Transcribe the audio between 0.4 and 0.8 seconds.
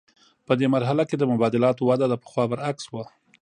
په دې